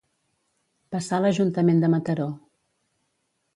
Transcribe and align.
Passar 0.95 1.19
l'Ajuntament 1.19 1.85
de 1.85 1.93
Mataró. 1.97 2.27